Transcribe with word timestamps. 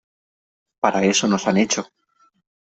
Para 0.81 1.03
eso 1.03 1.27
nos 1.27 1.45
han 1.45 1.57
hecho. 1.57 1.85